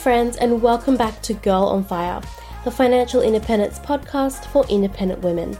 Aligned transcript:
friends, 0.00 0.38
and 0.38 0.62
welcome 0.62 0.96
back 0.96 1.20
to 1.20 1.34
Girl 1.34 1.64
on 1.64 1.84
Fire, 1.84 2.22
the 2.64 2.70
financial 2.70 3.20
independence 3.20 3.78
podcast 3.80 4.46
for 4.46 4.64
independent 4.68 5.20
women. 5.20 5.58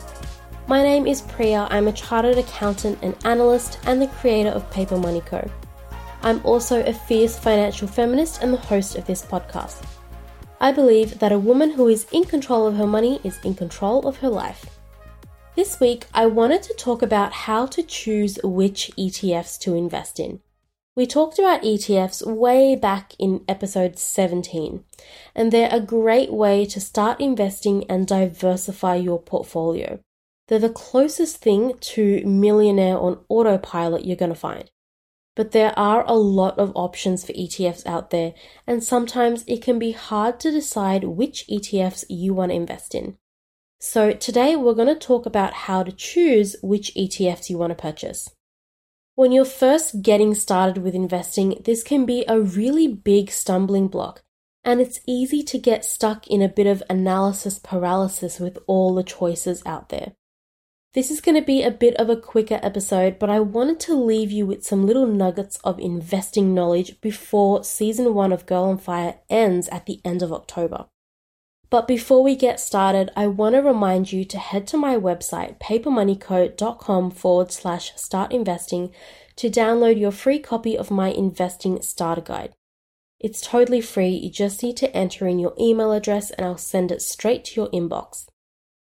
My 0.67 0.83
name 0.83 1.07
is 1.07 1.21
Priya. 1.21 1.69
I'm 1.71 1.89
a 1.89 1.93
chartered 1.93 2.39
accountant 2.39 2.99
and 3.03 3.15
analyst 3.27 3.79
and 3.85 4.01
the 4.01 4.07
creator 4.07 4.49
of 4.49 4.71
Paper 4.71 4.97
Money 4.97 5.21
Co. 5.21 5.47
I'm 6.23 6.41
also 6.43 6.83
a 6.87 6.93
fierce 6.95 7.39
financial 7.39 7.87
feminist 7.87 8.43
and 8.43 8.55
the 8.55 8.57
host 8.57 8.97
of 8.97 9.05
this 9.05 9.23
podcast. 9.23 9.85
I 10.59 10.73
believe 10.73 11.19
that 11.19 11.33
a 11.33 11.39
woman 11.39 11.73
who 11.73 11.89
is 11.89 12.07
in 12.11 12.25
control 12.25 12.67
of 12.67 12.77
her 12.77 12.87
money 12.87 13.21
is 13.23 13.39
in 13.45 13.55
control 13.55 14.09
of 14.09 14.17
her 14.19 14.31
life. 14.31 14.65
This 15.55 15.79
week, 15.81 16.07
I 16.15 16.25
wanted 16.25 16.63
to 16.63 16.75
talk 16.79 17.03
about 17.03 17.33
how 17.35 17.67
to 17.67 17.83
choose 17.83 18.39
which 18.43 18.91
ETFs 18.97 19.59
to 19.61 19.75
invest 19.75 20.19
in. 20.19 20.41
We 21.01 21.07
talked 21.07 21.39
about 21.39 21.63
ETFs 21.63 22.27
way 22.27 22.77
back 22.77 23.15
in 23.19 23.43
episode 23.49 23.99
17, 23.99 24.85
and 25.35 25.51
they're 25.51 25.75
a 25.75 25.81
great 25.81 26.31
way 26.31 26.67
to 26.67 26.79
start 26.79 27.23
investing 27.23 27.91
and 27.91 28.07
diversify 28.07 28.97
your 28.97 29.19
portfolio. 29.19 30.01
They're 30.49 30.59
the 30.59 30.69
closest 30.69 31.39
thing 31.39 31.79
to 31.81 32.23
millionaire 32.27 32.99
on 32.99 33.25
autopilot 33.31 34.05
you're 34.05 34.15
going 34.15 34.35
to 34.35 34.39
find. 34.39 34.71
But 35.35 35.53
there 35.53 35.73
are 35.79 36.05
a 36.07 36.13
lot 36.13 36.59
of 36.59 36.71
options 36.75 37.25
for 37.25 37.33
ETFs 37.33 37.87
out 37.87 38.11
there, 38.11 38.35
and 38.67 38.85
sometimes 38.85 39.43
it 39.47 39.63
can 39.63 39.79
be 39.79 39.93
hard 39.93 40.39
to 40.41 40.51
decide 40.51 41.05
which 41.05 41.47
ETFs 41.49 42.05
you 42.11 42.35
want 42.35 42.51
to 42.51 42.57
invest 42.57 42.95
in. 42.95 43.17
So, 43.79 44.13
today 44.13 44.55
we're 44.55 44.75
going 44.75 44.95
to 44.95 45.07
talk 45.07 45.25
about 45.25 45.55
how 45.65 45.83
to 45.83 45.93
choose 45.93 46.57
which 46.63 46.95
ETFs 46.95 47.49
you 47.49 47.57
want 47.57 47.71
to 47.71 47.83
purchase. 47.83 48.29
When 49.15 49.33
you're 49.33 49.45
first 49.45 50.03
getting 50.03 50.35
started 50.35 50.83
with 50.83 50.95
investing, 50.95 51.61
this 51.65 51.83
can 51.83 52.07
be 52.07 52.25
a 52.27 52.41
really 52.41 52.89
big 52.89 53.31
stumbling 53.31 53.89
block, 53.89 54.23
and 54.65 54.81
it's 54.81 55.01
easy 55.07 55.43
to 55.43 55.59
get 55.59 55.85
stuck 55.85 56.27
in 56.29 56.41
a 56.41 56.49
bit 56.49 56.67
of 56.67 56.83
analysis 56.89 57.59
paralysis 57.59 58.41
with 58.41 58.59
all 58.67 58.95
the 58.95 59.03
choices 59.03 59.63
out 59.67 59.89
there. 59.89 60.13
This 60.93 61.11
is 61.11 61.21
going 61.21 61.37
to 61.37 61.47
be 61.47 61.63
a 61.63 61.71
bit 61.71 61.95
of 61.97 62.11
a 62.11 62.17
quicker 62.17 62.59
episode, 62.63 63.19
but 63.19 63.31
I 63.31 63.39
wanted 63.39 63.79
to 63.81 63.95
leave 63.95 64.33
you 64.33 64.45
with 64.45 64.65
some 64.65 64.87
little 64.87 65.07
nuggets 65.07 65.59
of 65.63 65.79
investing 65.79 66.53
knowledge 66.53 67.01
before 67.01 67.63
season 67.63 68.13
one 68.13 68.33
of 68.33 68.47
Girl 68.47 68.65
on 68.65 68.79
Fire 68.79 69.19
ends 69.29 69.69
at 69.69 69.87
the 69.87 70.01
end 70.05 70.21
of 70.21 70.33
October. 70.33 70.87
But 71.71 71.87
before 71.87 72.25
we 72.25 72.35
get 72.35 72.59
started, 72.59 73.11
I 73.17 73.29
want 73.29 73.55
to 73.55 73.61
remind 73.63 74.13
you 74.13 74.25
to 74.25 74.39
head 74.39 74.67
to 74.69 74.77
my 74.77 74.97
website, 74.97 75.61
papermoneyco.com 75.61 77.13
forward 77.13 77.53
slash 77.53 77.93
start 77.95 78.33
investing, 78.33 78.91
to 79.37 79.49
download 79.49 79.99
your 79.99 80.11
free 80.11 80.41
copy 80.41 80.77
of 80.77 80.91
my 80.91 81.11
investing 81.11 81.81
starter 81.81 82.23
guide. 82.23 82.53
It's 83.21 83.41
totally 83.41 83.81
free, 83.81 84.09
you 84.09 84.31
just 84.31 84.63
need 84.63 84.77
to 84.79 84.95
enter 84.97 85.29
in 85.29 85.39
your 85.39 85.55
email 85.61 85.93
address 85.93 86.31
and 86.33 86.45
I'll 86.45 86.59
send 86.59 86.91
it 86.91 87.03
straight 87.03 87.45
to 87.47 87.61
your 87.61 87.71
inbox. 87.71 88.27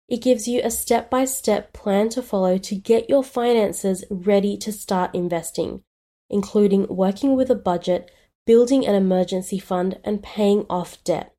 It 0.07 0.21
gives 0.21 0.47
you 0.47 0.61
a 0.63 0.71
step 0.71 1.09
by 1.09 1.25
step 1.25 1.73
plan 1.73 2.09
to 2.09 2.21
follow 2.21 2.57
to 2.57 2.75
get 2.75 3.09
your 3.09 3.23
finances 3.23 4.05
ready 4.09 4.57
to 4.57 4.71
start 4.71 5.13
investing, 5.13 5.83
including 6.29 6.87
working 6.87 7.35
with 7.35 7.49
a 7.49 7.55
budget, 7.55 8.11
building 8.45 8.85
an 8.85 8.95
emergency 8.95 9.59
fund, 9.59 9.99
and 10.03 10.23
paying 10.23 10.65
off 10.69 11.03
debt. 11.03 11.30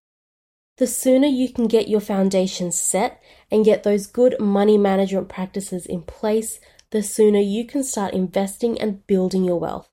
The 0.79 0.87
sooner 0.87 1.27
you 1.27 1.53
can 1.53 1.67
get 1.67 1.89
your 1.89 2.01
foundation 2.01 2.73
set 2.73 3.23
and 3.51 3.65
get 3.65 3.83
those 3.83 4.07
good 4.07 4.41
money 4.41 4.79
management 4.79 5.29
practices 5.29 5.85
in 5.85 6.03
place, 6.03 6.61
the 6.91 7.03
sooner 7.03 7.41
you 7.41 7.67
can 7.67 7.85
start 7.85 8.15
investing 8.15 8.81
and 8.81 9.07
building 9.07 9.45
your 9.45 9.61
wealth. 9.61 9.89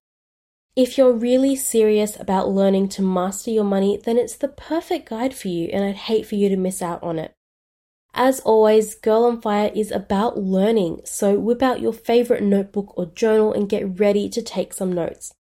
If 0.76 0.98
you're 0.98 1.12
really 1.12 1.58
serious 1.58 2.18
about 2.18 2.50
learning 2.50 2.90
to 2.90 3.02
master 3.02 3.52
your 3.52 3.66
money, 3.66 4.00
then 4.02 4.18
it's 4.18 4.38
the 4.38 4.48
perfect 4.48 5.10
guide 5.10 5.34
for 5.34 5.50
you, 5.50 5.68
and 5.74 5.84
I'd 5.84 5.96
hate 5.96 6.26
for 6.26 6.36
you 6.36 6.48
to 6.48 6.56
miss 6.56 6.82
out 6.82 7.04
on 7.04 7.20
it. 7.20 7.34
As 8.14 8.40
always, 8.40 8.96
Girl 8.96 9.26
on 9.26 9.42
Fire 9.42 9.72
is 9.76 9.92
about 9.92 10.38
learning, 10.38 11.02
so 11.04 11.38
whip 11.38 11.62
out 11.62 11.82
your 11.82 11.94
favorite 11.94 12.44
notebook 12.44 12.98
or 12.98 13.08
journal 13.08 13.52
and 13.52 13.70
get 13.70 14.00
ready 14.00 14.30
to 14.30 14.42
take 14.42 14.74
some 14.74 14.94
notes. 14.94 15.34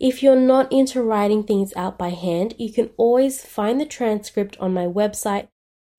If 0.00 0.22
you're 0.22 0.36
not 0.36 0.72
into 0.72 1.02
writing 1.02 1.44
things 1.44 1.72
out 1.76 1.96
by 1.96 2.08
hand, 2.08 2.54
you 2.58 2.72
can 2.72 2.90
always 2.96 3.44
find 3.44 3.80
the 3.80 3.86
transcript 3.86 4.56
on 4.58 4.74
my 4.74 4.86
website, 4.86 5.48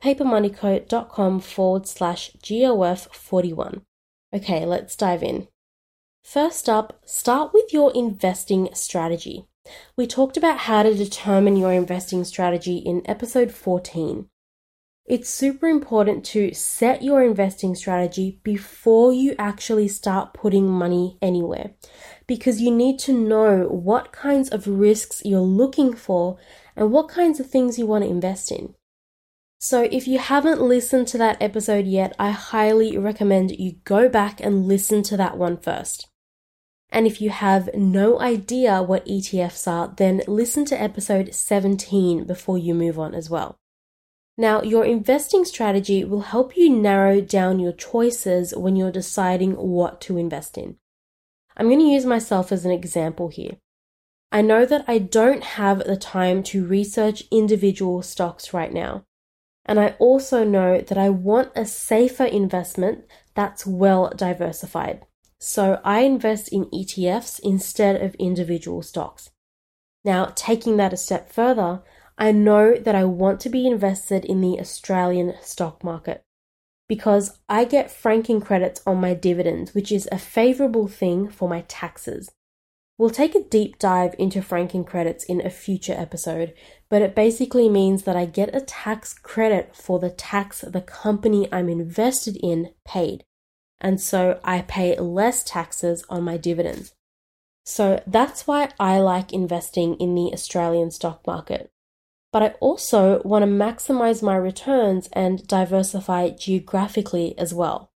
papermoneyco.com 0.03 1.39
forward 1.39 1.87
slash 1.87 2.31
GOF41. 2.43 3.81
Okay, 4.33 4.65
let's 4.65 4.95
dive 4.95 5.23
in. 5.23 5.47
First 6.23 6.67
up, 6.67 7.01
start 7.05 7.53
with 7.53 7.71
your 7.71 7.93
investing 7.95 8.69
strategy. 8.73 9.45
We 9.95 10.07
talked 10.07 10.37
about 10.37 10.59
how 10.59 10.83
to 10.83 10.93
determine 10.93 11.55
your 11.55 11.71
investing 11.71 12.23
strategy 12.23 12.77
in 12.77 13.01
episode 13.05 13.51
14. 13.51 14.27
It's 15.07 15.29
super 15.29 15.67
important 15.67 16.25
to 16.33 16.51
set 16.55 17.03
your 17.03 17.23
investing 17.23 17.75
strategy 17.75 18.39
before 18.41 19.13
you 19.13 19.35
actually 19.37 19.87
start 19.87 20.33
putting 20.33 20.67
money 20.67 21.19
anywhere 21.21 21.75
because 22.25 22.59
you 22.59 22.71
need 22.71 22.97
to 22.99 23.13
know 23.13 23.67
what 23.67 24.11
kinds 24.11 24.49
of 24.49 24.65
risks 24.67 25.21
you're 25.23 25.41
looking 25.41 25.93
for 25.93 26.39
and 26.75 26.91
what 26.91 27.07
kinds 27.07 27.39
of 27.39 27.47
things 27.47 27.77
you 27.77 27.85
want 27.85 28.03
to 28.03 28.09
invest 28.09 28.51
in. 28.51 28.73
So, 29.59 29.83
if 29.91 30.07
you 30.07 30.17
haven't 30.17 30.59
listened 30.59 31.07
to 31.09 31.19
that 31.19 31.39
episode 31.39 31.85
yet, 31.85 32.15
I 32.17 32.31
highly 32.31 32.97
recommend 32.97 33.59
you 33.59 33.73
go 33.83 34.09
back 34.09 34.39
and 34.41 34.67
listen 34.67 35.03
to 35.03 35.17
that 35.17 35.37
one 35.37 35.57
first. 35.57 36.07
And 36.89 37.05
if 37.05 37.21
you 37.21 37.29
have 37.29 37.69
no 37.75 38.19
idea 38.19 38.81
what 38.81 39.05
ETFs 39.05 39.67
are, 39.67 39.93
then 39.95 40.23
listen 40.27 40.65
to 40.65 40.81
episode 40.81 41.35
17 41.35 42.25
before 42.25 42.57
you 42.57 42.73
move 42.73 42.97
on 42.97 43.13
as 43.13 43.29
well. 43.29 43.59
Now, 44.37 44.61
your 44.61 44.83
investing 44.83 45.45
strategy 45.45 46.03
will 46.03 46.21
help 46.21 46.57
you 46.57 46.69
narrow 46.69 47.21
down 47.21 47.59
your 47.59 47.71
choices 47.71 48.53
when 48.55 48.75
you're 48.75 48.91
deciding 48.91 49.53
what 49.53 50.01
to 50.01 50.17
invest 50.17 50.57
in. 50.57 50.75
I'm 51.55 51.67
going 51.67 51.79
to 51.79 51.85
use 51.85 52.05
myself 52.05 52.51
as 52.51 52.65
an 52.65 52.71
example 52.71 53.29
here. 53.29 53.57
I 54.31 54.41
know 54.41 54.65
that 54.65 54.83
I 54.87 54.97
don't 54.97 55.43
have 55.43 55.79
the 55.79 55.95
time 55.95 56.43
to 56.43 56.65
research 56.65 57.23
individual 57.31 58.01
stocks 58.01 58.53
right 58.53 58.73
now. 58.73 59.05
And 59.65 59.79
I 59.79 59.95
also 59.99 60.43
know 60.43 60.81
that 60.81 60.97
I 60.97 61.09
want 61.09 61.51
a 61.55 61.65
safer 61.65 62.25
investment 62.25 63.05
that's 63.33 63.65
well 63.65 64.11
diversified. 64.15 65.05
So 65.39 65.79
I 65.83 66.01
invest 66.01 66.49
in 66.49 66.65
ETFs 66.65 67.39
instead 67.39 68.01
of 68.01 68.15
individual 68.15 68.81
stocks. 68.81 69.31
Now, 70.03 70.33
taking 70.35 70.77
that 70.77 70.93
a 70.93 70.97
step 70.97 71.31
further, 71.31 71.81
I 72.17 72.31
know 72.31 72.75
that 72.75 72.95
I 72.95 73.03
want 73.03 73.39
to 73.41 73.49
be 73.49 73.67
invested 73.67 74.23
in 74.23 74.39
the 74.39 74.59
Australian 74.59 75.33
stock 75.41 75.83
market 75.83 76.23
because 76.87 77.39
I 77.49 77.65
get 77.65 77.91
franking 77.91 78.39
credits 78.39 78.81
on 78.85 78.97
my 78.97 79.13
dividends, 79.13 79.73
which 79.73 79.91
is 79.91 80.07
a 80.11 80.19
favorable 80.19 80.87
thing 80.87 81.29
for 81.29 81.49
my 81.49 81.61
taxes. 81.67 82.31
We'll 82.97 83.09
take 83.09 83.35
a 83.35 83.43
deep 83.43 83.79
dive 83.79 84.15
into 84.17 84.41
franking 84.41 84.85
credits 84.85 85.25
in 85.25 85.45
a 85.45 85.49
future 85.49 85.93
episode, 85.93 86.53
but 86.89 87.01
it 87.01 87.15
basically 87.15 87.67
means 87.67 88.03
that 88.03 88.15
I 88.15 88.25
get 88.25 88.55
a 88.55 88.61
tax 88.61 89.13
credit 89.13 89.75
for 89.75 89.99
the 89.99 90.09
tax 90.09 90.61
the 90.61 90.81
company 90.81 91.49
I'm 91.51 91.67
invested 91.67 92.37
in 92.41 92.71
paid. 92.85 93.25
And 93.81 93.99
so 93.99 94.39
I 94.45 94.61
pay 94.61 94.97
less 94.97 95.43
taxes 95.43 96.05
on 96.09 96.23
my 96.23 96.37
dividends. 96.37 96.93
So 97.65 98.01
that's 98.07 98.47
why 98.47 98.69
I 98.79 98.99
like 98.99 99.33
investing 99.33 99.95
in 99.95 100.15
the 100.15 100.31
Australian 100.31 100.91
stock 100.91 101.27
market 101.27 101.71
but 102.35 102.43
I 102.43 102.47
also 102.59 103.21
want 103.23 103.43
to 103.43 103.49
maximize 103.49 104.21
my 104.21 104.35
returns 104.35 105.07
and 105.13 105.47
diversify 105.47 106.31
geographically 106.31 107.33
as 107.37 107.53
well. 107.53 107.93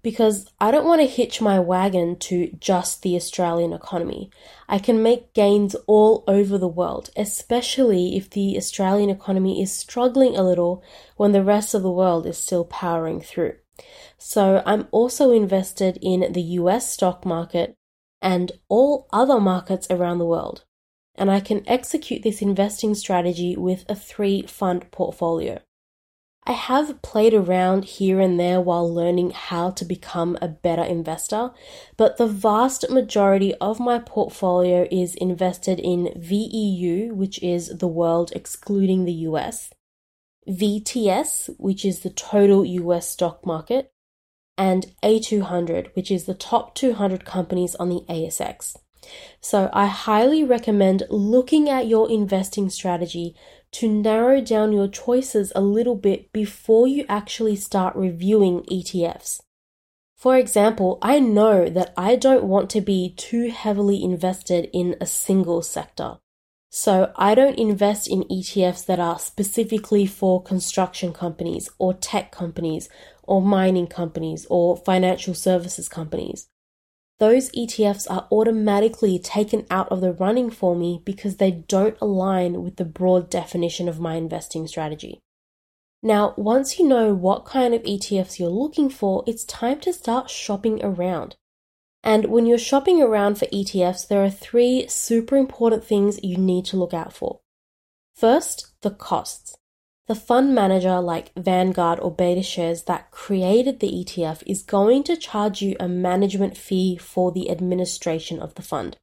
Because 0.00 0.50
I 0.58 0.70
don't 0.70 0.86
want 0.86 1.02
to 1.02 1.06
hitch 1.06 1.42
my 1.42 1.60
wagon 1.60 2.16
to 2.20 2.50
just 2.58 3.02
the 3.02 3.14
Australian 3.14 3.74
economy. 3.74 4.30
I 4.70 4.78
can 4.78 5.02
make 5.02 5.34
gains 5.34 5.76
all 5.86 6.24
over 6.26 6.56
the 6.56 6.66
world, 6.66 7.10
especially 7.14 8.16
if 8.16 8.30
the 8.30 8.56
Australian 8.56 9.10
economy 9.10 9.60
is 9.60 9.70
struggling 9.70 10.34
a 10.34 10.42
little 10.42 10.82
when 11.18 11.32
the 11.32 11.44
rest 11.44 11.74
of 11.74 11.82
the 11.82 11.90
world 11.90 12.24
is 12.24 12.38
still 12.38 12.64
powering 12.64 13.20
through. 13.20 13.56
So 14.16 14.62
I'm 14.64 14.88
also 14.92 15.30
invested 15.30 15.98
in 16.00 16.32
the 16.32 16.56
US 16.62 16.90
stock 16.90 17.26
market 17.26 17.74
and 18.22 18.50
all 18.70 19.08
other 19.12 19.38
markets 19.38 19.86
around 19.90 20.20
the 20.20 20.24
world 20.24 20.64
and 21.18 21.30
I 21.30 21.40
can 21.40 21.68
execute 21.68 22.22
this 22.22 22.40
investing 22.40 22.94
strategy 22.94 23.56
with 23.56 23.84
a 23.88 23.94
three 23.94 24.42
fund 24.42 24.90
portfolio. 24.90 25.60
I 26.48 26.52
have 26.52 27.02
played 27.02 27.34
around 27.34 27.84
here 27.84 28.20
and 28.20 28.40
there 28.40 28.58
while 28.58 28.90
learning 28.90 29.32
how 29.32 29.70
to 29.72 29.84
become 29.84 30.38
a 30.40 30.48
better 30.48 30.82
investor, 30.82 31.50
but 31.98 32.16
the 32.16 32.26
vast 32.26 32.88
majority 32.88 33.54
of 33.56 33.78
my 33.78 33.98
portfolio 33.98 34.88
is 34.90 35.14
invested 35.16 35.78
in 35.78 36.14
VEU, 36.16 37.12
which 37.12 37.42
is 37.42 37.68
the 37.68 37.86
world 37.86 38.32
excluding 38.34 39.04
the 39.04 39.12
US, 39.28 39.70
VTS, 40.48 41.50
which 41.58 41.84
is 41.84 42.00
the 42.00 42.08
total 42.10 42.64
US 42.64 43.10
stock 43.10 43.44
market, 43.44 43.92
and 44.56 44.86
A200, 45.02 45.94
which 45.94 46.10
is 46.10 46.24
the 46.24 46.34
top 46.34 46.74
200 46.74 47.26
companies 47.26 47.74
on 47.74 47.90
the 47.90 48.04
ASX. 48.08 48.74
So 49.40 49.70
I 49.72 49.86
highly 49.86 50.44
recommend 50.44 51.04
looking 51.10 51.68
at 51.68 51.86
your 51.86 52.10
investing 52.10 52.70
strategy 52.70 53.34
to 53.72 53.88
narrow 53.88 54.40
down 54.40 54.72
your 54.72 54.88
choices 54.88 55.52
a 55.54 55.60
little 55.60 55.96
bit 55.96 56.32
before 56.32 56.88
you 56.88 57.04
actually 57.08 57.56
start 57.56 57.94
reviewing 57.96 58.62
ETFs. 58.62 59.40
For 60.16 60.36
example, 60.36 60.98
I 61.00 61.20
know 61.20 61.68
that 61.68 61.92
I 61.96 62.16
don't 62.16 62.44
want 62.44 62.70
to 62.70 62.80
be 62.80 63.14
too 63.16 63.50
heavily 63.50 64.02
invested 64.02 64.68
in 64.72 64.96
a 65.00 65.06
single 65.06 65.62
sector. 65.62 66.18
So 66.70 67.12
I 67.16 67.34
don't 67.34 67.58
invest 67.58 68.08
in 68.08 68.24
ETFs 68.24 68.84
that 68.86 68.98
are 68.98 69.18
specifically 69.18 70.06
for 70.06 70.42
construction 70.42 71.12
companies 71.12 71.70
or 71.78 71.94
tech 71.94 72.32
companies 72.32 72.88
or 73.22 73.40
mining 73.40 73.86
companies 73.86 74.46
or 74.50 74.76
financial 74.76 75.34
services 75.34 75.88
companies. 75.88 76.48
Those 77.18 77.50
ETFs 77.50 78.08
are 78.08 78.28
automatically 78.30 79.18
taken 79.18 79.66
out 79.70 79.88
of 79.90 80.00
the 80.00 80.12
running 80.12 80.50
for 80.50 80.76
me 80.76 81.02
because 81.04 81.36
they 81.36 81.50
don't 81.50 81.96
align 82.00 82.62
with 82.62 82.76
the 82.76 82.84
broad 82.84 83.28
definition 83.28 83.88
of 83.88 83.98
my 83.98 84.14
investing 84.14 84.68
strategy. 84.68 85.20
Now, 86.00 86.34
once 86.36 86.78
you 86.78 86.86
know 86.86 87.12
what 87.12 87.44
kind 87.44 87.74
of 87.74 87.82
ETFs 87.82 88.38
you're 88.38 88.48
looking 88.48 88.88
for, 88.88 89.24
it's 89.26 89.44
time 89.44 89.80
to 89.80 89.92
start 89.92 90.30
shopping 90.30 90.80
around. 90.84 91.34
And 92.04 92.26
when 92.26 92.46
you're 92.46 92.56
shopping 92.56 93.02
around 93.02 93.36
for 93.36 93.46
ETFs, 93.46 94.06
there 94.06 94.22
are 94.22 94.30
three 94.30 94.86
super 94.88 95.36
important 95.36 95.82
things 95.84 96.22
you 96.22 96.36
need 96.36 96.66
to 96.66 96.76
look 96.76 96.94
out 96.94 97.12
for. 97.12 97.40
First, 98.14 98.68
the 98.82 98.90
costs. 98.90 99.56
The 100.08 100.14
fund 100.14 100.54
manager 100.54 101.00
like 101.00 101.34
Vanguard 101.36 102.00
or 102.00 102.10
BetaShares 102.10 102.86
that 102.86 103.10
created 103.10 103.78
the 103.78 103.90
ETF 103.90 104.42
is 104.46 104.62
going 104.62 105.02
to 105.02 105.18
charge 105.18 105.60
you 105.60 105.76
a 105.78 105.86
management 105.86 106.56
fee 106.56 106.96
for 106.96 107.30
the 107.30 107.50
administration 107.50 108.40
of 108.40 108.54
the 108.54 108.62
fund. 108.62 108.96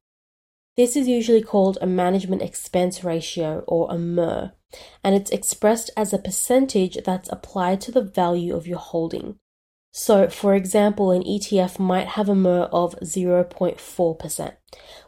This 0.76 0.96
is 0.96 1.08
usually 1.08 1.44
called 1.44 1.78
a 1.80 1.86
management 1.86 2.42
expense 2.42 3.04
ratio 3.04 3.64
or 3.68 3.88
a 3.92 4.00
MER, 4.00 4.54
and 5.04 5.14
it's 5.14 5.30
expressed 5.30 5.92
as 5.96 6.12
a 6.12 6.18
percentage 6.18 6.98
that's 7.06 7.32
applied 7.32 7.82
to 7.82 7.92
the 7.92 8.02
value 8.02 8.56
of 8.56 8.66
your 8.66 8.80
holding. 8.80 9.38
So, 9.92 10.28
for 10.28 10.56
example, 10.56 11.12
an 11.12 11.22
ETF 11.22 11.78
might 11.78 12.08
have 12.08 12.30
a 12.30 12.36
MER 12.36 12.64
of 12.72 13.00
0.4%. 13.02 14.54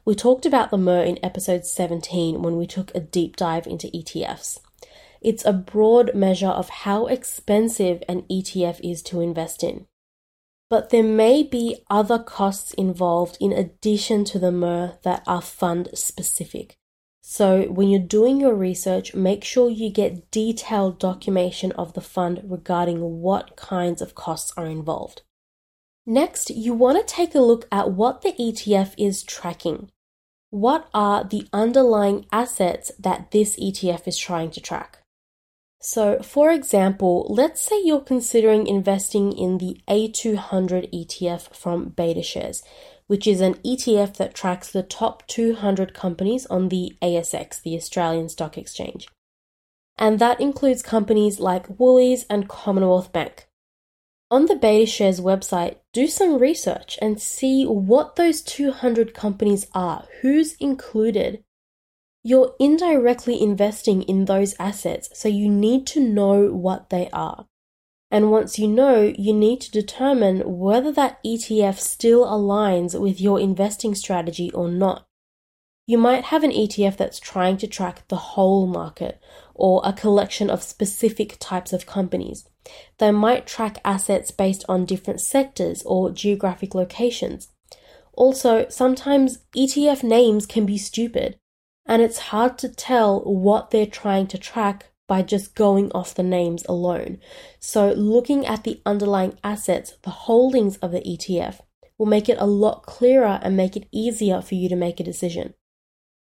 We 0.05 0.13
talked 0.13 0.45
about 0.45 0.69
the 0.69 0.77
MER 0.77 1.01
in 1.01 1.17
episode 1.25 1.65
17 1.65 2.44
when 2.44 2.55
we 2.55 2.67
took 2.67 2.94
a 2.94 2.99
deep 2.99 3.35
dive 3.35 3.65
into 3.65 3.88
ETFs. 3.88 4.59
It's 5.29 5.45
a 5.45 5.59
broad 5.74 6.15
measure 6.15 6.56
of 6.62 6.69
how 6.69 7.07
expensive 7.07 7.97
an 8.07 8.19
ETF 8.38 8.79
is 8.81 9.00
to 9.09 9.21
invest 9.21 9.63
in 9.63 9.88
but 10.69 10.89
there 10.89 11.03
may 11.03 11.44
be 11.44 11.83
other 11.89 12.19
costs 12.19 12.74
involved 12.74 13.38
in 13.39 13.53
addition 13.53 14.25
to 14.25 14.39
the 14.39 14.51
MER 14.51 14.97
that 15.03 15.24
are 15.25 15.41
fund 15.41 15.89
specific. 15.94 16.77
So, 17.21 17.63
when 17.63 17.89
you're 17.89 18.00
doing 18.00 18.39
your 18.39 18.56
research, 18.56 19.13
make 19.13 19.44
sure 19.44 19.69
you 19.69 19.89
get 19.89 20.31
detailed 20.31 21.00
documentation 21.00 21.71
of 21.73 21.94
the 21.94 22.01
fund 22.01 22.41
regarding 22.45 23.21
what 23.21 23.57
kinds 23.57 24.01
of 24.01 24.15
costs 24.15 24.53
are 24.56 24.65
involved. 24.65 25.23
Next, 26.06 26.50
you 26.50 26.73
want 26.73 27.06
to 27.06 27.13
take 27.15 27.35
a 27.35 27.41
look 27.41 27.68
at 27.69 27.91
what 27.91 28.21
the 28.21 28.31
ETF 28.31 28.94
is 28.97 29.23
tracking. 29.23 29.89
What 30.51 30.88
are 30.94 31.25
the 31.25 31.47
underlying 31.51 32.25
assets 32.31 32.94
that 32.97 33.31
this 33.31 33.57
ETF 33.57 34.07
is 34.07 34.18
trying 34.18 34.51
to 34.51 34.62
track? 34.62 34.96
So, 35.79 36.19
for 36.19 36.51
example, 36.51 37.27
let's 37.29 37.62
say 37.62 37.81
you're 37.83 38.01
considering 38.01 38.65
investing 38.68 39.31
in 39.31 39.59
the 39.59 39.79
A200 39.88 40.91
ETF 40.91 41.56
from 41.56 41.91
BetaShares, 41.91 42.63
which 43.06 43.27
is 43.27 43.41
an 43.41 43.56
ETF 43.56 44.18
that 44.18 44.33
tracks 44.33 44.71
the 44.71 44.83
top 44.83 45.25
200 45.27 45.94
companies 45.94 46.45
on 46.47 46.69
the 46.69 46.95
ASX, 47.01 47.62
the 47.62 47.75
Australian 47.75 48.27
Stock 48.29 48.57
Exchange. 48.57 49.07
And 49.97 50.19
that 50.19 50.41
includes 50.41 50.81
companies 50.81 51.39
like 51.39 51.80
Woolies 51.80 52.25
and 52.30 52.50
Commonwealth 52.50 53.12
Bank. 53.12 53.47
On 54.30 54.45
the 54.45 54.56
BetaShares 54.56 55.21
website, 55.21 55.77
do 55.94 56.07
some 56.07 56.38
research 56.38 57.00
and 57.01 57.21
see 57.21 57.65
what 57.65 58.18
those 58.18 58.41
200 58.41 59.13
companies 59.13 59.68
are, 59.73 60.06
who's 60.21 60.56
included, 60.56 61.44
you're 62.24 62.56
indirectly 62.60 63.42
investing 63.42 64.02
in 64.04 64.25
those 64.25 64.56
assets, 64.60 65.10
so 65.14 65.30
you 65.30 65.50
need 65.50 65.88
to 65.88 66.00
know 66.00 66.48
what 66.48 66.90
they 66.90 67.10
are. 67.12 67.48
And 68.10 68.31
once 68.31 68.58
you 68.58 68.68
know, 68.68 69.14
you 69.18 69.34
need 69.34 69.62
to 69.62 69.72
determine 69.72 70.42
whether 70.60 70.92
that 70.94 71.24
ETF 71.24 71.80
still 71.80 72.25
aligns 72.25 73.00
with 73.00 73.19
your 73.19 73.40
investing 73.40 73.96
strategy 73.96 74.52
or 74.52 74.69
not. 74.69 75.08
You 75.86 75.98
might 75.98 76.25
have 76.25 76.44
an 76.44 76.52
ETF 76.52 76.98
that's 76.98 77.19
trying 77.19 77.58
to 77.58 77.68
track 77.68 78.08
the 78.08 78.16
whole 78.18 78.68
market 78.68 79.22
or 79.56 79.81
a 79.84 79.94
collection 79.94 80.50
of 80.50 80.64
specific 80.64 81.38
types 81.40 81.72
of 81.72 81.86
companies. 81.86 82.48
They 82.98 83.12
might 83.12 83.48
track 83.48 83.80
assets 83.86 84.31
based 84.31 84.66
on 84.68 84.86
different 84.86 85.22
sectors 85.22 85.84
or 85.84 86.12
geographic 86.12 86.75
locations. 86.75 87.50
Also, 88.14 88.68
sometimes 88.68 89.40
ETF 89.56 90.04
names 90.04 90.46
can 90.46 90.66
be 90.66 90.78
stupid 90.78 91.40
and 91.88 92.01
it's 92.01 92.18
hard 92.18 92.57
to 92.60 92.69
tell 92.69 93.22
what 93.22 93.72
they're 93.72 93.86
trying 93.86 94.28
to 94.28 94.38
track 94.38 94.92
by 95.07 95.22
just 95.22 95.56
going 95.56 95.92
off 95.94 96.13
the 96.13 96.24
names 96.24 96.66
alone. 96.68 97.19
So, 97.60 97.94
looking 97.94 98.45
at 98.45 98.63
the 98.63 98.81
underlying 98.86 99.38
assets, 99.44 99.95
the 100.04 100.10
holdings 100.10 100.78
of 100.78 100.92
the 100.92 101.00
ETF, 101.01 101.62
will 101.98 102.06
make 102.06 102.30
it 102.30 102.38
a 102.39 102.45
lot 102.45 102.84
clearer 102.84 103.39
and 103.42 103.57
make 103.57 103.75
it 103.75 103.88
easier 103.92 104.42
for 104.42 104.56
you 104.56 104.69
to 104.69 104.75
make 104.75 105.00
a 105.00 105.04
decision. 105.04 105.54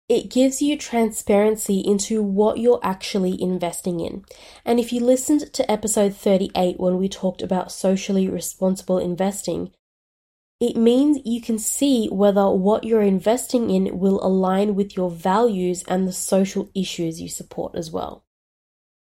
It 0.07 0.31
gives 0.31 0.61
you 0.61 0.77
transparency 0.77 1.79
into 1.79 2.23
what 2.23 2.59
you're 2.59 2.79
actually 2.81 3.41
investing 3.41 3.99
in. 3.99 4.23
And 4.63 4.79
if 4.79 4.93
you 4.93 5.01
listened 5.01 5.51
to 5.53 5.69
episode 5.69 6.15
38 6.15 6.79
when 6.79 6.97
we 6.97 7.09
talked 7.09 7.41
about 7.41 7.73
socially 7.73 8.29
responsible 8.29 8.99
investing, 8.99 9.71
it 10.59 10.75
means 10.75 11.19
you 11.23 11.39
can 11.39 11.59
see 11.59 12.07
whether 12.07 12.49
what 12.49 12.83
you're 12.83 13.01
investing 13.01 13.69
in 13.69 13.99
will 13.99 14.19
align 14.25 14.73
with 14.73 14.97
your 14.97 15.11
values 15.11 15.83
and 15.87 16.07
the 16.07 16.13
social 16.13 16.69
issues 16.73 17.21
you 17.21 17.29
support 17.29 17.75
as 17.75 17.91
well. 17.91 18.23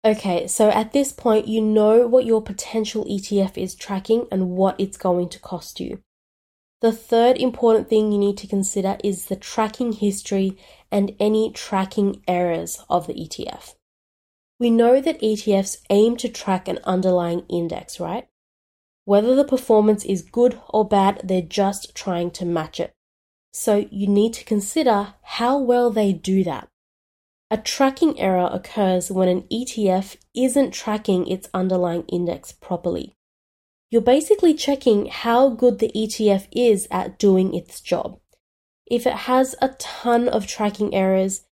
Okay, 0.04 0.48
so 0.48 0.70
at 0.70 0.92
this 0.92 1.12
point, 1.12 1.48
you 1.48 1.62
know 1.62 2.06
what 2.08 2.26
your 2.26 2.42
potential 2.42 3.06
ETF 3.06 3.58
is 3.58 3.74
tracking 3.74 4.28
and 4.32 4.52
what 4.52 4.80
it's 4.80 4.98
going 4.98 5.30
to 5.30 5.40
cost 5.40 5.80
you. 5.80 6.02
The 6.82 6.92
third 6.92 7.38
important 7.38 7.90
thing 7.90 8.12
you 8.12 8.20
need 8.20 8.38
to 8.38 8.48
consider 8.48 8.98
is 9.04 9.26
the 9.26 9.36
tracking 9.36 9.94
history 9.94 10.58
and 10.92 11.16
any 11.20 11.52
tracking 11.52 12.22
errors 12.28 12.84
of 12.90 13.08
the 13.08 13.14
ETF. 13.14 13.76
We 14.60 14.70
know 14.70 15.02
that 15.02 15.22
ETFs 15.22 15.78
aim 15.90 16.18
to 16.18 16.30
track 16.30 16.68
an 16.68 16.80
underlying 16.84 17.46
index, 17.50 18.00
right? 18.00 18.28
Whether 19.06 19.36
the 19.36 19.46
performance 19.46 20.04
is 20.04 20.24
good 20.24 20.60
or 20.70 20.88
bad, 20.88 21.22
they're 21.24 21.42
just 21.42 21.96
trying 21.96 22.32
to 22.32 22.46
match 22.46 22.80
it. 22.80 22.92
So 23.54 23.88
you 23.90 24.08
need 24.08 24.34
to 24.34 24.44
consider 24.44 25.14
how 25.22 25.58
well 25.58 25.92
they 25.92 26.12
do 26.12 26.44
that. 26.44 26.68
A 27.52 27.58
tracking 27.58 28.20
error 28.20 28.50
occurs 28.52 29.12
when 29.12 29.30
an 29.30 29.44
ETF 29.44 30.18
isn't 30.36 30.72
tracking 30.72 31.28
its 31.28 31.48
underlying 31.54 32.04
index 32.08 32.52
properly. 32.52 33.16
You're 33.92 34.02
basically 34.02 34.56
checking 34.56 35.06
how 35.06 35.50
good 35.50 35.78
the 35.78 35.92
ETF 35.96 36.48
is 36.52 36.88
at 36.90 37.20
doing 37.20 37.54
its 37.54 37.80
job. 37.82 38.20
If 38.88 39.06
it 39.06 39.14
has 39.14 39.56
a 39.62 39.70
ton 39.80 40.28
of 40.28 40.48
tracking 40.48 40.94
errors, 40.96 41.46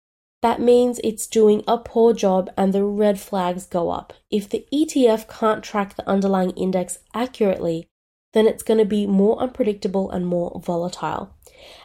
that 0.43 0.61
means 0.61 1.01
it's 1.05 1.27
doing 1.27 1.63
a 1.69 1.77
poor 1.77 2.15
job 2.15 2.51
and 2.57 2.73
the 2.73 2.85
red 2.85 3.21
flags 3.21 3.67
go 3.67 3.91
up. 3.91 4.15
If 4.31 4.49
the 4.49 4.67
ETF 4.73 5.29
can't 5.29 5.63
track 5.63 5.97
the 5.97 6.09
underlying 6.09 6.51
index 6.53 7.01
accurately, 7.15 7.89
then 8.33 8.47
it's 8.47 8.63
going 8.63 8.79
to 8.79 8.85
be 8.85 9.07
more 9.07 9.39
unpredictable 9.39 10.11
and 10.11 10.27
more 10.27 10.61
volatile. 10.65 11.35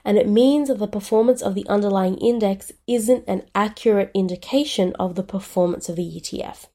And 0.06 0.18
it 0.18 0.30
means 0.30 0.70
that 0.70 0.80
the 0.80 0.88
performance 0.88 1.42
of 1.42 1.56
the 1.56 1.68
underlying 1.68 2.18
index 2.18 2.72
isn't 2.88 3.26
an 3.28 3.44
accurate 3.54 4.12
indication 4.14 4.94
of 4.98 5.16
the 5.16 5.24
performance 5.24 5.90
of 5.90 5.98
the 5.98 6.04
ETF. 6.04 6.68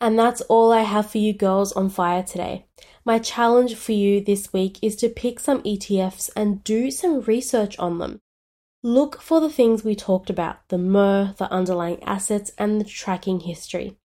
And 0.00 0.18
that's 0.18 0.40
all 0.42 0.72
I 0.72 0.82
have 0.82 1.10
for 1.10 1.18
you 1.18 1.32
girls 1.32 1.72
on 1.72 1.88
fire 1.88 2.22
today. 2.22 2.66
My 3.04 3.18
challenge 3.18 3.74
for 3.74 3.92
you 3.92 4.20
this 4.20 4.52
week 4.52 4.78
is 4.82 4.96
to 4.96 5.08
pick 5.08 5.40
some 5.40 5.62
ETFs 5.62 6.30
and 6.36 6.62
do 6.64 6.90
some 6.90 7.22
research 7.22 7.78
on 7.78 7.98
them. 7.98 8.20
Look 8.84 9.22
for 9.22 9.40
the 9.40 9.48
things 9.48 9.84
we 9.84 9.94
talked 9.94 10.28
about 10.28 10.68
the 10.68 10.76
MER, 10.76 11.34
the 11.38 11.48
underlying 11.52 12.02
assets, 12.02 12.50
and 12.58 12.80
the 12.80 12.84
tracking 12.84 13.40
history. 13.40 13.96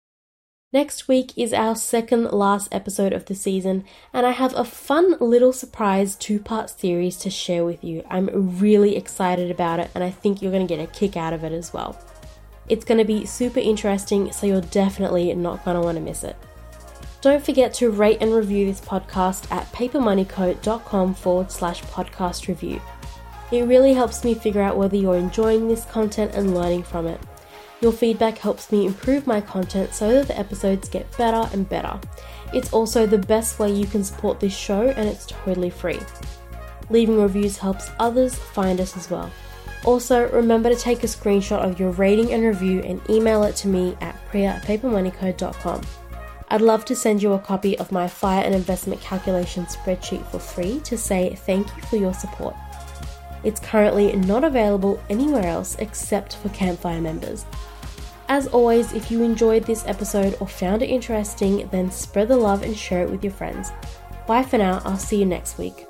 Next 0.72 1.08
week 1.08 1.32
is 1.36 1.52
our 1.52 1.76
second 1.76 2.26
last 2.26 2.68
episode 2.72 3.12
of 3.12 3.26
the 3.26 3.34
season, 3.34 3.86
and 4.14 4.24
I 4.24 4.32
have 4.32 4.54
a 4.54 4.64
fun 4.64 5.16
little 5.20 5.52
surprise 5.52 6.16
two 6.16 6.38
part 6.40 6.70
series 6.70 7.18
to 7.18 7.32
share 7.32 7.66
with 7.66 7.84
you. 7.84 8.04
I'm 8.08 8.60
really 8.60 8.96
excited 8.96 9.50
about 9.50 9.80
it, 9.80 9.90
and 9.96 10.04
I 10.04 10.12
think 10.12 10.44
you're 10.44 10.52
going 10.52 10.68
to 10.68 10.76
get 10.76 10.84
a 10.84 10.92
kick 10.92 11.18
out 11.18 11.34
of 11.34 11.44
it 11.44 11.54
as 11.54 11.74
well. 11.74 12.00
It's 12.70 12.86
going 12.86 13.00
to 13.00 13.06
be 13.06 13.26
super 13.26 13.60
interesting, 13.60 14.32
so 14.32 14.46
you're 14.46 14.62
definitely 14.62 15.34
not 15.34 15.66
going 15.66 15.76
to 15.76 15.82
want 15.82 15.98
to 15.98 16.04
miss 16.04 16.24
it. 16.24 16.36
Don't 17.22 17.44
forget 17.44 17.74
to 17.76 17.90
rate 17.90 18.20
and 18.22 18.32
review 18.32 18.68
this 18.68 18.82
podcast 18.82 19.52
at 19.52 19.66
papermoneyco.com 19.72 21.16
forward 21.16 21.52
slash 21.52 21.82
podcast 21.82 22.48
review. 22.48 22.80
It 23.52 23.64
really 23.64 23.94
helps 23.94 24.24
me 24.24 24.34
figure 24.34 24.62
out 24.62 24.78
whether 24.78 24.98
you're 24.98 25.16
enjoying 25.16 25.68
this 25.68 25.86
content 25.86 26.34
and 26.36 26.54
learning 26.54 26.84
from 26.84 27.08
it. 27.08 27.20
Your 27.80 27.92
feedback 27.92 28.40
helps 28.40 28.72
me 28.72 28.86
improve 28.86 29.28
my 29.28 29.40
content 29.40 29.94
so 29.94 30.12
that 30.12 30.28
the 30.28 30.38
episodes 30.38 30.90
get 30.90 31.16
better 31.18 31.48
and 31.54 31.70
better. 31.70 32.00
It's 32.54 32.74
also 32.74 33.06
the 33.06 33.18
best 33.18 33.60
way 33.60 33.72
you 33.72 33.86
can 33.86 34.04
support 34.04 34.40
this 34.40 34.56
show 34.56 34.88
and 34.90 35.08
it's 35.08 35.28
totally 35.28 35.70
free. 35.70 36.00
Leaving 36.90 37.22
reviews 37.22 37.58
helps 37.58 37.92
others 38.00 38.36
find 38.36 38.82
us 38.82 38.98
as 38.98 39.10
well. 39.10 39.32
Also, 39.86 40.30
remember 40.32 40.70
to 40.70 40.76
take 40.76 41.04
a 41.04 41.08
screenshot 41.08 41.60
of 41.60 41.80
your 41.80 41.92
rating 41.92 42.34
and 42.34 42.44
review 42.44 42.82
and 42.82 43.00
email 43.10 43.44
it 43.44 43.56
to 43.58 43.68
me 43.68 43.96
at 44.02 44.16
priya 44.28 44.50
at 44.50 44.64
papermoneyco.com. 44.64 45.82
I'd 46.50 46.62
love 46.62 46.86
to 46.86 46.96
send 46.96 47.22
you 47.22 47.34
a 47.34 47.40
copy 47.40 47.78
of 47.78 47.92
my 47.92 48.08
fire 48.08 48.44
and 48.44 48.56
investment 48.56 49.02
calculation 49.02 49.66
spreadsheet 49.66 50.26
for 50.28 50.40
free 50.40 50.80
to 50.82 50.98
say 50.98 51.36
thank 51.36 51.68
you 51.76 51.84
for 51.84 51.98
your 51.98 52.14
support. 52.14 52.56
It's 53.44 53.60
currently 53.60 54.16
not 54.16 54.44
available 54.44 55.02
anywhere 55.10 55.46
else 55.46 55.76
except 55.80 56.36
for 56.38 56.50
Campfire 56.50 57.02
members. 57.02 57.46
As 58.30 58.48
always, 58.48 58.92
if 58.94 59.10
you 59.10 59.24
enjoyed 59.24 59.64
this 59.64 59.86
episode 59.88 60.36
or 60.42 60.48
found 60.48 60.82
it 60.82 60.90
interesting, 60.90 61.68
then 61.72 61.90
spread 61.92 62.28
the 62.28 62.36
love 62.36 62.62
and 62.62 62.76
share 62.76 63.04
it 63.04 63.10
with 63.10 63.24
your 63.24 63.34
friends. 63.34 63.72
Bye 64.28 64.44
for 64.44 64.58
now, 64.58 64.82
I'll 64.84 64.98
see 64.98 65.20
you 65.20 65.26
next 65.26 65.58
week. 65.58 65.87